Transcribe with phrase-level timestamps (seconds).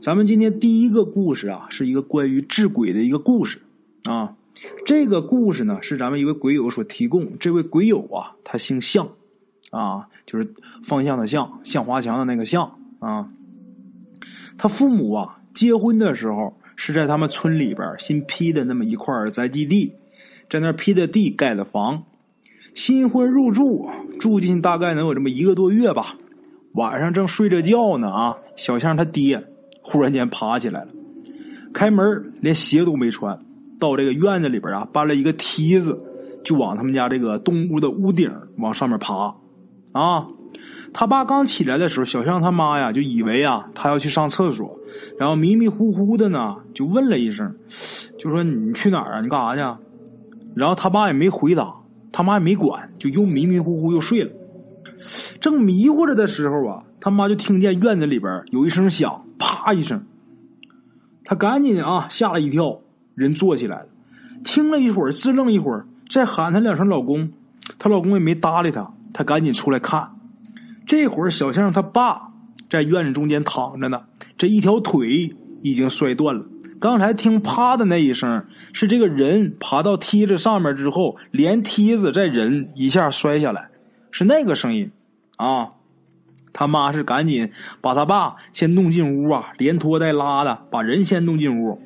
[0.00, 3.60] 咱们今天第一个故事啊，是一个关于治鬼的一个故事
[4.04, 4.36] 啊。
[4.84, 7.38] 这个故事呢，是咱们一位鬼友所提供。
[7.38, 9.08] 这位鬼友啊，他姓向
[9.70, 10.54] 啊，就是
[10.84, 13.28] 方向的向，向华强的那个向啊。
[14.58, 19.92] 他父母啊，结婚的时候是在他们村里边新批的那么一块宅基地，
[20.48, 22.04] 在那批的地盖的房。
[22.74, 23.90] 新婚入住，
[24.20, 26.16] 住进大概能有这么一个多月吧。
[26.72, 29.42] 晚上正睡着觉呢啊，小象他爹
[29.88, 30.88] 忽然间爬起来了，
[31.72, 33.38] 开门连鞋都没穿，
[33.78, 35.96] 到这个院子里边啊，搬了一个梯子，
[36.42, 39.36] 就往他们家这个东屋的屋顶往上面爬。
[39.92, 40.26] 啊，
[40.92, 44.76] 他爸刚起来的时候，小象他妈呀就以为啊他要去上厕所，
[45.20, 47.54] 然后迷迷糊糊的呢就问了一声，
[48.18, 49.20] 就说你去哪儿啊？
[49.20, 49.80] 你干啥去？
[50.56, 51.72] 然后他爸也没回答，
[52.10, 54.32] 他妈也没管，就又迷迷糊糊又睡了。
[55.40, 60.04] 正迷糊着的时候啊，他妈就听见院子里边有一声响，啪一声，
[61.24, 62.80] 他赶紧啊吓了一跳，
[63.14, 63.86] 人坐起来了，
[64.44, 67.32] 听了一会儿，支棱一会儿，再喊他两声老公，
[67.78, 70.16] 她老公也没搭理他，他赶紧出来看，
[70.86, 72.32] 这会儿小象他爸
[72.68, 74.04] 在院子中间躺着呢，
[74.38, 76.44] 这一条腿已经摔断了。
[76.78, 83.70] 刚才听啪的那一声，是这个人爬到梯子上面之后，连梯子再人一下摔下来。
[84.10, 84.90] 是那个声音，
[85.36, 85.72] 啊，
[86.56, 91.78] 他妈是赶紧把他爸先弄进屋啊，连拖带拉的把人先弄进屋，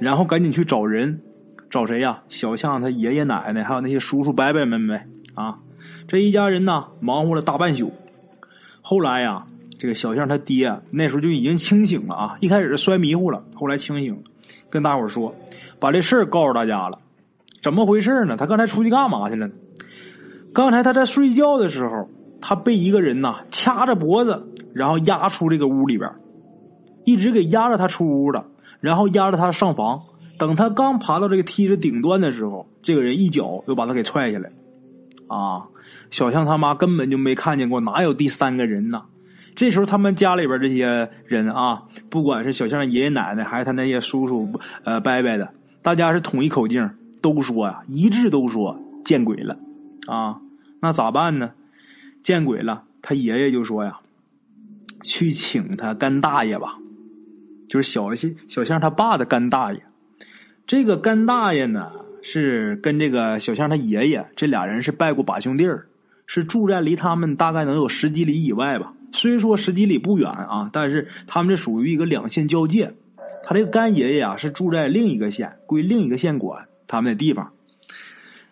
[0.00, 1.20] 然后赶紧去找人，
[1.68, 2.22] 找谁呀？
[2.30, 5.58] 小象他爷爷奶奶还有那些叔叔伯伯们呗，啊，
[6.08, 7.92] 这一家人呢忙活了大半宿。
[8.80, 9.44] 后来呀，
[9.78, 14.22] 这个小象他爹那时候就已经清醒了啊，一开始是摔迷糊了，后来清醒了，
[14.70, 15.34] 跟大伙说，
[15.78, 16.98] 把这事儿告诉大家了，
[17.60, 18.38] 怎么回事呢？
[18.38, 19.50] 他刚才出去干嘛去了？
[20.54, 22.08] 刚才他在睡觉的时候，
[22.46, 26.12] 他被一个人呐掐着脖子，然后压出这个屋里边，
[27.06, 28.44] 一直给压着他出屋了，
[28.80, 30.02] 然后压着他上房。
[30.38, 34.52] 等他刚爬到这个梯子顶端的时候，这个人一脚又把他给踹下来。
[35.26, 35.68] 啊，
[36.10, 39.04] 小象他妈根本就没看见过，哪有第三个人呢？
[39.54, 46.90] 这时候他们家里边这些人啊，不管是小象爷爷奶奶，还是他那些叔叔呃伯伯的，大家是统一口径，
[47.22, 49.56] 都说呀，一致都说见鬼了。
[50.06, 50.40] 啊，
[50.82, 51.52] 那咋办呢？
[52.24, 52.82] 见鬼了！
[53.02, 54.00] 他爷爷就说呀
[55.04, 56.78] ：“去请他干大爷吧，
[57.68, 59.82] 就是小象小象他爸的干大爷。
[60.66, 61.92] 这个干大爷呢，
[62.22, 65.86] 是跟这个小象他爷爷这俩人是拜过把兄弟儿，
[66.26, 68.94] 是住在离他们大概能有十几里以外吧。
[69.12, 72.94] 虽说十几里不远啊，但是他们这属于一个两县交界。
[73.44, 77.52] 他这个干爷爷啊，是住在另一个县，归另一个县管他们的地方。”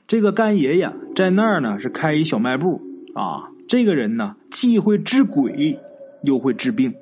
[0.07, 2.83] 这个干爷爷在那儿呢，是开一小卖部
[3.15, 3.49] 啊。
[3.69, 5.79] 这个人呢，既会治鬼，
[6.23, 6.95] 又会治病，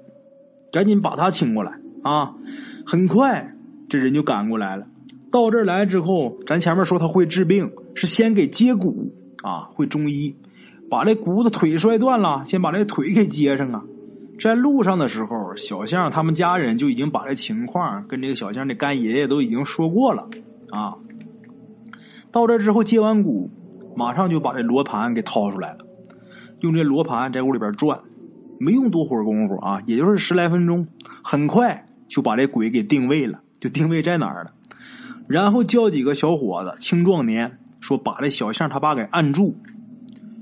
[0.73, 1.73] 赶紧把他请过来
[2.03, 2.35] 啊！
[2.87, 3.55] 很快，
[3.89, 4.87] 这人就赶过来了。
[5.33, 9.13] 到这儿来之后，咱前面说他会治病，是先给接骨
[9.43, 10.37] 啊，会中医，
[10.89, 13.85] 把这骨头腿摔断了，先把这腿给接上啊。
[14.39, 20.29] 在路上的时候，小象他们家人就已经把这情况跟这个小象的干爷爷都已经说过了
[20.71, 20.97] 啊。
[22.33, 23.51] 到这之后接完骨，
[23.95, 25.79] 马上就把这罗盘给掏出来了，
[26.61, 28.01] 用这罗盘在屋里边转，
[28.59, 30.87] 没用多会儿功夫啊，也就是十来分钟，
[31.23, 34.53] 很快就把这鬼给定位了，就定位在哪儿了。
[35.27, 39.57] 然后叫几个小伙子青壮年，说把这小象他爸给按住，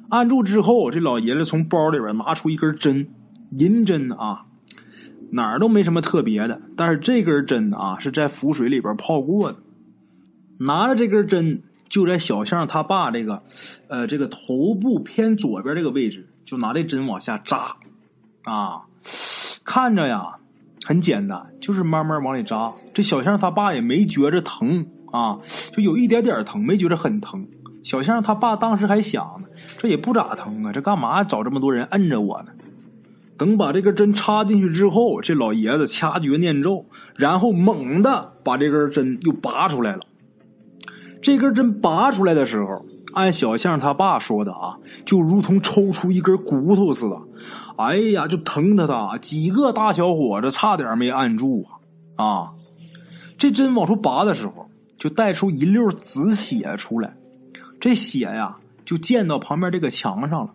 [0.09, 3.09] 按住之后，这老爷子从包里边拿出一根针，
[3.51, 4.47] 银针啊，
[5.31, 9.59] 哪儿都没什么特别的，但是这根针啊是在符水里边泡过的，
[10.59, 11.63] 拿着这根针。
[11.89, 13.43] 就在小象他爸这个，
[13.89, 17.77] 呃，这个头部偏左边这个位置，就拿这针往下扎，
[18.45, 18.83] 啊，
[19.65, 20.37] 看着呀
[20.85, 22.73] 很简单，就是慢慢往里扎。
[22.95, 25.39] 这小象他爸也没觉着疼啊，
[25.73, 27.49] 就有一点点疼，没觉着很疼。
[27.83, 29.49] 小象他爸当时还想呢，
[29.79, 32.53] 这也不咋疼啊，这干嘛找这么多人摁着我呢？
[33.39, 40.01] 等把这根针插进去之后，这老爷子掐诀念咒，然后猛地把这根针又拔出来了。
[41.21, 47.17] 这根针拔出来的时候，按小象他爸说的啊，就如同抽出一根骨头似的。
[47.77, 51.65] 哎呀，就疼他几个大小伙子差点没按住
[52.17, 52.27] 啊！
[52.27, 52.51] 啊，
[53.37, 57.17] 这针往出拔的时候，就带出一溜紫血出来。
[57.81, 60.51] 这血呀，就溅到旁边这个墙上了，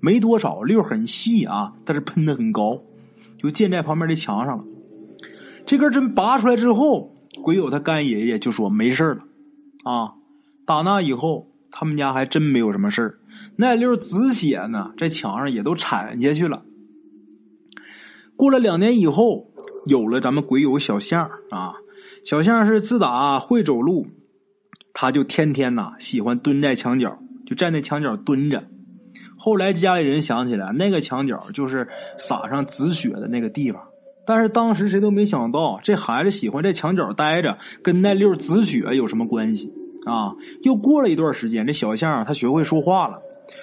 [0.00, 2.80] 没多少溜很细啊，但是喷的很高，
[3.38, 4.64] 就溅在旁边的墙上了。
[5.66, 9.22] 这根针拔出来之后，鬼友他干爷爷就说没事了。
[9.82, 10.14] 啊，
[10.64, 13.18] 打那以后，他们家还真没有什么事儿。
[13.56, 16.62] 那溜紫血呢，在墙上也都铲下去了。
[18.36, 19.50] 过了两年以后，
[19.86, 21.74] 有了咱们鬼友小象啊。
[22.24, 24.06] 小象是自打会走路，
[24.94, 28.64] 他就天天呐喜欢蹲在墙角，就站在墙角蹲着。
[29.36, 31.88] 后来家里人想起来，那个墙角就是
[32.18, 33.82] 撒上紫雪的那个地方。
[34.24, 39.72] 但是当时谁都没想到，这孩子喜欢在墙角待着，跟那溜紫雪有什么关系
[40.06, 40.34] 啊？
[40.62, 43.18] 又过了一段时间，这小象他学会说话了。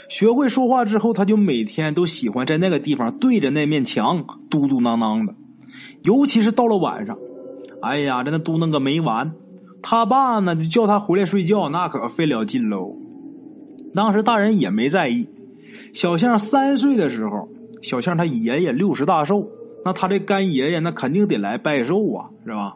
[0.09, 5.33] 学会说话之后，他就每天都喜欢在那个地方对着那面墙嘟嘟囔囔的，
[6.03, 7.17] 尤其是到了晚上，
[7.81, 9.31] 哎呀，在那嘟囔个没完。
[9.81, 12.97] 他爸呢就叫他回来睡觉，那可费了劲喽。
[13.95, 15.29] 当时大人也没在意。
[15.93, 17.47] 小象三岁的时候，
[17.81, 19.49] 小象他爷爷六十大寿。
[19.85, 22.75] 那他这干爷爷那肯定得来拜寿啊，是吧？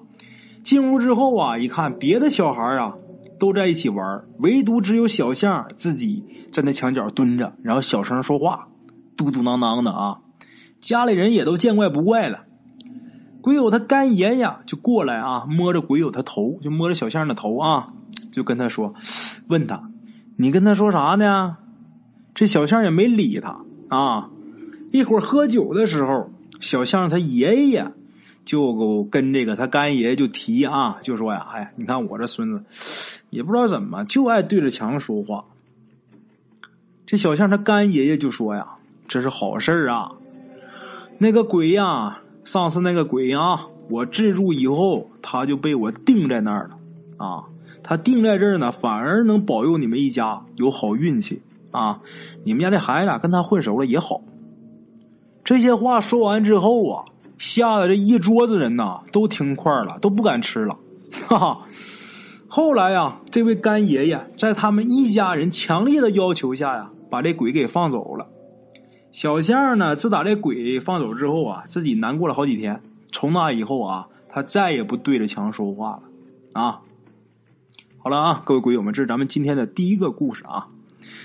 [0.64, 2.96] 进屋之后啊，一看别的小孩啊
[3.38, 6.24] 都在一起玩，唯独只有小象自己
[6.54, 8.70] 站在墙角蹲着，然后小声说话，
[9.18, 10.20] 嘟嘟囔囔的啊。
[10.80, 12.46] 家里人也都见怪不怪了。
[13.42, 17.90] 鬼友他干爷爷就过来啊，摸着鬼友他头，就摸着小象的头啊，
[18.32, 18.94] 就跟他说，
[19.50, 19.90] 问他，
[20.38, 21.58] 你跟他说啥呢？
[22.34, 23.60] 这小象也没理他
[23.90, 24.30] 啊。
[24.92, 26.30] 一会儿喝酒的时候。
[26.64, 27.92] 小象他爷爷
[28.46, 32.64] 就跟这个他干爷爷就提啊，就说呀，哎，你看我这孙子
[33.30, 35.44] 也不知道怎么就爱对着墙说话。
[37.06, 38.76] 这小象他干爷爷就说呀，
[39.10, 40.14] 这是好事啊。
[41.18, 47.44] 那个鬼呀，上次那个鬼啊，我治住以后，他就被我定在那儿了啊。
[47.84, 52.00] 他定在这儿呢，反而能保佑你们一家有好运气啊。
[52.46, 54.22] 你们家这孩子跟他混熟了也好。
[55.44, 57.06] 这些话说完之后啊，
[57.38, 60.78] 吓得这一桌子人呐都听块了，都不敢吃了。
[61.28, 61.62] 哈哈。
[62.48, 68.28] 后来呀，这位干爷爷在他们一家人强烈的要求下呀，把这鬼给放走了。
[69.12, 72.82] 小象呢，自打这鬼放走之后啊，自己难过了好几天。
[73.12, 76.04] 从那以后啊，他再也不对着墙说话了。
[76.54, 76.82] 啊，
[77.98, 80.68] 好了啊，各位鬼友们，这是咱们今天的第一个故事啊。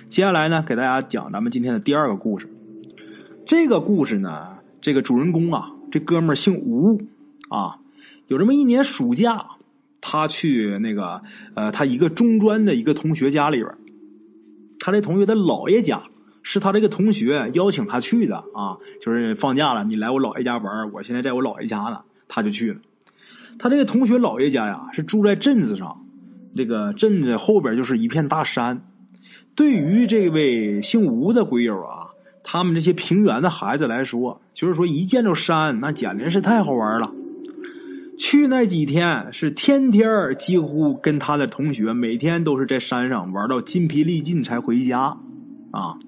[0.08, 2.48] 接下来呢，给大家讲咱们今天的第二个故事。
[3.48, 7.00] 这个故事呢，这个主人公啊，这哥们儿姓吴
[7.48, 7.78] 啊。
[8.26, 9.46] 有这么一年暑假，
[10.02, 11.22] 他去那个
[11.54, 13.74] 呃，他一个中专的一个同学家里边
[14.78, 16.02] 他这同学的姥爷家
[16.42, 22.80] 是他这个同学邀请他去的啊，就是放假了，你来我姥爷家玩我现在在我姥爷家呢，他就去了。
[23.58, 26.04] 他这个同学姥爷家呀，是住在镇子上，
[26.54, 28.86] 这个镇子后边就是一片大山。
[29.54, 32.08] 对于这位姓吴的鬼友啊。
[32.50, 37.12] 他们这些平原的孩子来说，就是说一见着山，那简直是太好玩了。
[38.16, 45.18] 去那几天是天天几乎跟他的同学每天都是在山上玩到筋疲力尽才回家
[45.72, 45.98] 啊。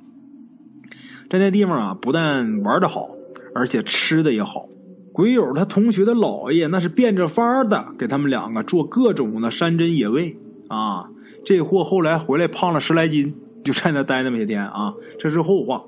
[1.29, 3.11] 在那地方啊，不但玩的好，
[3.55, 4.67] 而且吃的也好。
[5.13, 10.39] 鬼友他同学的姥爷那是变着法的给他们两个做各种的山珍野味
[10.69, 11.11] 啊。
[11.45, 14.95] 这货后来回来胖了十来斤，就在那待那么些天啊。
[15.19, 15.83] 这是后话。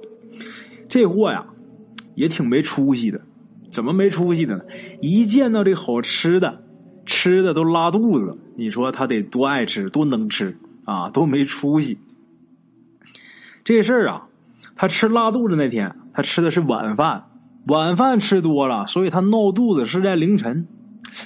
[0.89, 1.47] 这货呀，
[2.15, 3.21] 也挺没出息的。
[3.71, 4.65] 怎么没出息的呢？
[5.01, 6.63] 一见到这好吃的，
[7.07, 8.37] 吃的都拉肚子。
[8.55, 11.09] 你说他得多爱吃，多能吃啊？
[11.09, 11.97] 多没出息。
[13.65, 14.29] 这事儿啊，
[14.77, 17.25] 他吃拉肚子那天，他吃的是晚饭，
[17.67, 20.67] 晚饭吃多了，所以他闹肚子是在凌晨。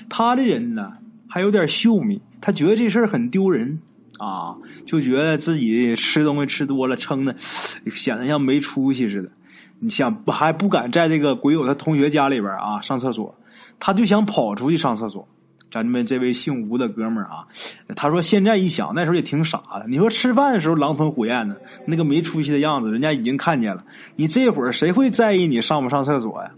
[0.09, 0.93] 他这人呢，
[1.29, 3.81] 还有点秀米，他觉得这事儿很丢人
[4.19, 9.31] 啊，就觉得自己吃东西吃多了，撑的显得像没出息似的。
[9.79, 13.35] 你想还不敢在这个鬼友他同学家里边啊上厕所，
[13.79, 15.29] 他就想跑出去上厕所。
[15.71, 17.45] 咱们这位姓吴的哥们儿啊，
[17.97, 19.85] 他说现在一想那时候也挺傻的。
[19.89, 23.85] 你说吃饭的时候狼吞虎咽的，那个没出息的样子，人家已经看见了。
[24.15, 26.53] 你这会儿谁会在意你上不上厕所呀？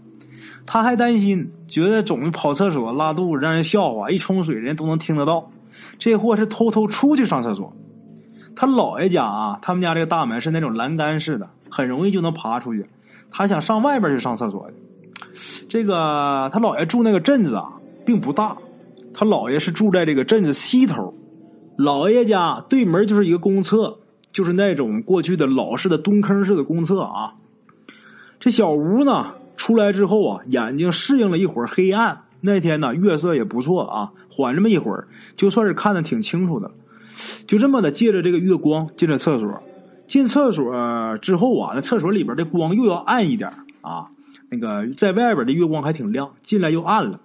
[0.65, 5.51] 他还担心，觉得总跑厕所拉肚子让人笑话，一冲水人家都能听得到。
[5.97, 7.73] 这货是偷偷出去上厕所。
[8.55, 12.85] 他姥爷家啊，他们家这个大门是那种栏杆式的，很容易就能爬出去。
[13.31, 14.75] 他想上外边去上厕所去。
[15.69, 17.73] 这个他姥爷住那个镇子啊，
[18.05, 18.57] 并不大。
[19.13, 21.13] 他姥爷是住在这个镇子西头，
[21.77, 23.99] 姥爷家对门就是一个公厕，
[24.31, 27.35] 就是那种过去的老式的蹲坑式的公厕啊。
[28.39, 32.23] 这小吴呢，出来之后啊，眼睛适应了一会儿黑暗。
[32.41, 36.71] 那天呢，月色也不错啊，缓这么一会儿，就算是看得挺清楚的。
[37.47, 39.61] 就这么的，借着这个月光进了厕所。
[40.07, 40.73] 进厕所
[41.21, 44.07] 之后啊，那厕所里边的光又要暗一点啊。
[44.49, 47.19] 那个在外边的月光还挺亮，进来又暗了。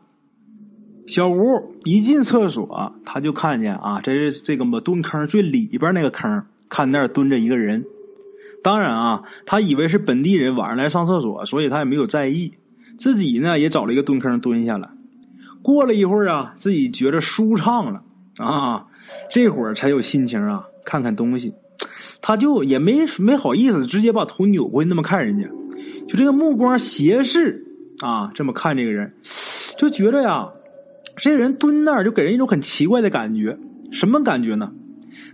[1.06, 7.84] 小吴一进厕所，他就看见啊，这是这个么蹲坑最里边那个坑，看那儿蹲着一个人。
[8.62, 12.54] 当然啊，他以为是本地人晚上来上厕所，所以他也没有在意。
[12.96, 14.90] 自己呢也找了一个蹲坑蹲下了。
[15.64, 18.02] 过了一会儿啊，自己觉着舒畅了
[18.36, 18.84] 啊，
[19.30, 21.54] 这会儿才有心情啊，看看东西。
[22.20, 25.48] 他就也没没好意思直接把头扭过去那么看人家，
[26.06, 27.64] 就这个目光斜视
[28.00, 29.14] 啊，这么看这个人，
[29.78, 30.50] 就觉着呀，
[31.16, 33.58] 这个人蹲那儿就给人一种很奇怪的感觉。
[33.90, 34.70] 什么感觉呢？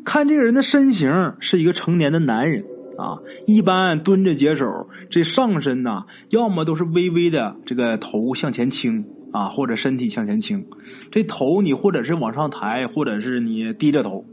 [0.05, 2.65] 看这个人的身形是一个成年的男人
[2.97, 10.67] 啊，一般蹲着解手，这上身呐，要么都是微微的这个头向前倾啊，或者身体向前倾，
[11.11, 14.25] 这头你或者是往上抬，或者是你低着头，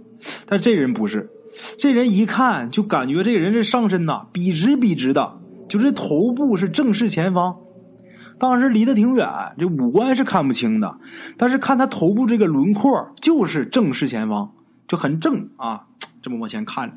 [0.46, 1.30] 但这人不是。
[1.78, 7.58] 这人一看就感觉这人这上身呐笔直笔直的，就这头部是正视前方。
[8.40, 9.28] 当时离得挺远，
[9.58, 10.98] 这五官是看不清的，
[11.38, 14.52] 但是看他头部这个轮廓就是正视前方，
[14.88, 15.86] 就很正啊，
[16.22, 16.96] 这么往前看着。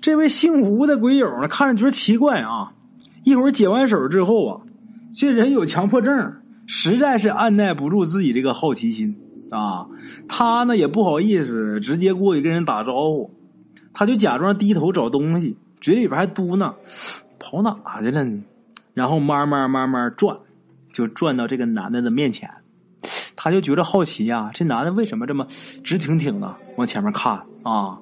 [0.00, 2.72] 这位姓吴的鬼友呢，看着觉得奇怪啊。
[3.24, 4.60] 一会儿解完手之后啊，
[5.14, 9.16] 这人有强迫症，实在是按耐不住自己这个好奇心。
[9.50, 9.86] 啊，
[10.28, 13.30] 他呢也不好意思直接过去跟人打招呼，
[13.92, 16.72] 他就假装低头找东西，嘴里边还嘟囔
[17.38, 18.42] ：“跑哪去了呢？”
[18.94, 20.38] 然后慢慢慢慢转，
[20.90, 22.50] 就转到这个男的的面前，
[23.36, 25.46] 他就觉得好奇呀，这男的为什么这么
[25.84, 27.98] 直挺挺的往前面看啊？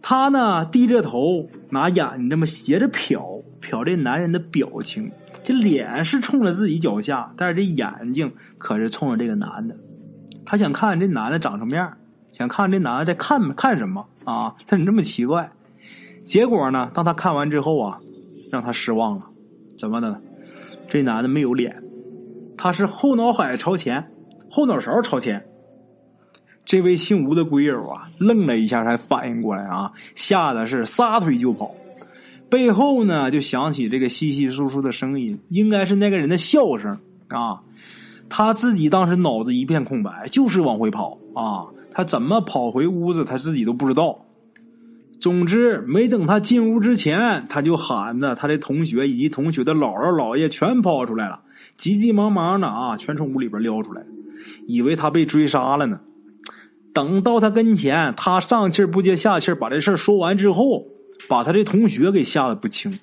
[0.00, 5.10] 他呢低着头，拿眼睛这么斜着瞟瞟这男人的表情，
[5.44, 9.76] 这脸是冲着自己脚下，但是这眼睛可是冲着这个男的。
[10.46, 11.96] 他想看这男的长什么样，
[12.32, 14.54] 想看这男的在看看什么啊？
[14.66, 15.50] 他怎么这么奇怪？
[16.24, 16.90] 结果呢？
[16.94, 17.98] 当他看完之后啊，
[18.50, 19.26] 让他失望了。
[19.78, 20.20] 怎么的？
[20.88, 21.82] 这男的没有脸，
[22.56, 24.12] 他是后脑海朝前，
[24.50, 25.44] 后脑勺朝前。
[26.64, 31.74] 这位姓吴的鬼友啊，愣了一下才反应过来啊，吓得是撒腿就跑。
[32.52, 37.62] 背后呢，就响起这个稀稀疏疏的声音，应该是那个人的笑声啊。
[38.28, 41.72] 他自己当时脑子一片空白，就是往回跑啊！
[41.92, 44.26] 他怎么跑回屋子，他自己都不知道。
[45.18, 51.40] 总之，没等他进屋之前，他就喊着他的同学以及同学的姥姥姥爷全跑出来了，
[51.78, 54.04] 急急忙忙的啊，全从屋里边撩出来，
[54.66, 56.00] 以为他被追杀了呢。
[56.92, 60.84] 等到他跟前，他上气不接下气把这事说完之后，
[61.28, 62.98] 把他的同学给吓得不轻。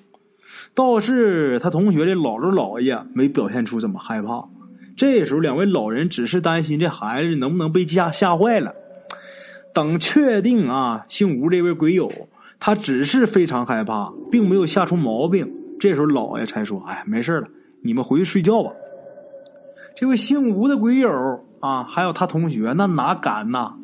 [0.74, 4.44] 倒是他同学的姥姥姥爷没表现出怎么害怕。
[4.96, 8.74] 这时候，两位老人只是担心这孩子能不能被吓吓坏了。
[9.72, 12.10] 等确定啊，姓吴这位鬼友
[12.58, 15.50] 他只是非常害怕，并没有吓出毛病。
[15.78, 17.48] 这时候，老爷才说：“哎，没事了，
[17.82, 18.70] 你们回去睡觉吧。”
[19.96, 23.74] 这位姓吴的鬼友啊，还有他同学，那哪敢呐？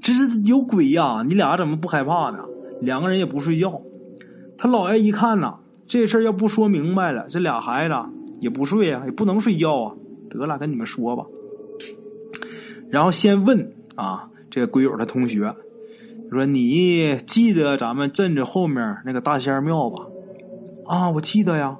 [0.00, 1.24] 这是有鬼呀！
[1.26, 2.44] 你俩怎么不害怕呢？
[2.84, 3.82] 两个人也不睡觉。
[4.56, 7.94] 他姥爷一看呐，这事要不说明白了，这俩孩子
[8.40, 9.94] 也不睡啊，也不能睡觉啊。
[10.30, 11.26] 得了，跟你们说吧。
[12.90, 15.54] 然后先问啊，这个鬼友的同学
[16.30, 20.06] 说：“你记得咱们镇子后面那个大仙庙吧？”
[20.86, 21.78] 啊，我记得呀。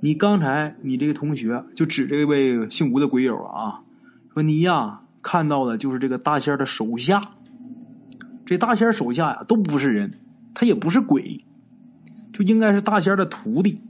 [0.00, 3.80] 你刚才你这个同学就指这位姓吴的鬼友啊，
[4.34, 7.30] 说你呀看到的就是这个大仙的手下。
[8.46, 10.12] 这大仙手下呀都不是人，
[10.54, 11.44] 他也不是鬼，
[12.32, 13.80] 就应该是大仙的徒弟。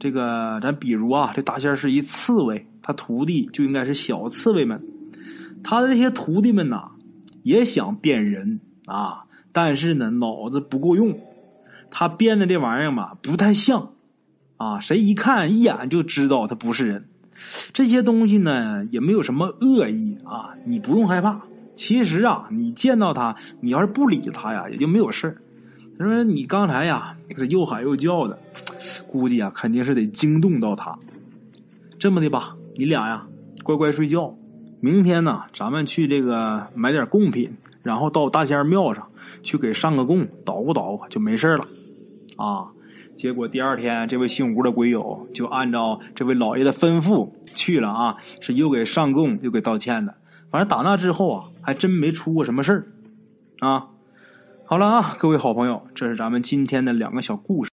[0.00, 4.82] 这个，咱比如啊，这大仙是一刺猬，他徒弟就应该是小刺猬们。
[5.62, 6.90] 他的这些徒弟们呐，
[7.44, 11.20] 也想变人啊，但是呢，脑子不够用。
[11.90, 13.92] 他变的这玩意儿嘛，不太像
[14.56, 17.08] 啊，谁一看一眼就知道他不是人。
[17.72, 21.42] 这些东西呢，也没有什么恶意啊，你不用害怕。
[21.74, 25.36] 其实啊，你见到他，你要是不理他呀，也就没有事
[25.98, 28.38] 他说：“你刚才呀，是又喊又叫的。”
[29.06, 30.98] 估计啊，肯定是得惊动到他。
[31.98, 33.26] 这么的吧，你俩呀，
[33.62, 34.34] 乖乖睡觉。
[34.80, 37.52] 明天呢，咱们去这个买点贡品，
[37.82, 39.06] 然后到大仙庙上
[39.42, 41.66] 去给上个供，捣鼓捣鼓就没事了。
[42.36, 42.66] 啊，
[43.14, 50.14] 结果第二天，这位姓吴的鬼友就按照这位老爷的吩咐去了啊，是又给上供又给道歉的。
[50.52, 52.86] 反正打那之后啊，还真没出过什么事儿。
[53.60, 53.88] 啊，
[54.66, 57.71] 好了啊，各位好朋友，这是咱们今天的两个小故事。